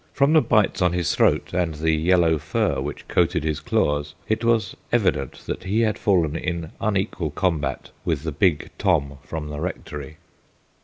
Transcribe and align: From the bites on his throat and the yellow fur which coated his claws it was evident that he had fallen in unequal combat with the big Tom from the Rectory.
From 0.13 0.33
the 0.33 0.41
bites 0.41 0.81
on 0.81 0.93
his 0.93 1.13
throat 1.13 1.53
and 1.53 1.75
the 1.75 1.91
yellow 1.91 2.39
fur 2.39 2.81
which 2.81 3.07
coated 3.07 3.43
his 3.43 3.59
claws 3.59 4.15
it 4.27 4.43
was 4.43 4.75
evident 4.91 5.41
that 5.45 5.65
he 5.65 5.81
had 5.81 5.99
fallen 5.99 6.35
in 6.35 6.71
unequal 6.81 7.29
combat 7.29 7.91
with 8.03 8.23
the 8.23 8.31
big 8.31 8.71
Tom 8.79 9.19
from 9.23 9.49
the 9.49 9.59
Rectory. 9.59 10.17